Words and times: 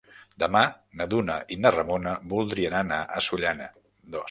Demà 0.43 0.61
na 1.01 1.05
Duna 1.11 1.35
i 1.57 1.59
na 1.65 1.73
Ramona 1.77 2.15
voldrien 2.33 2.79
anar 2.81 3.01
a 3.21 3.25
Sollana. 3.29 3.71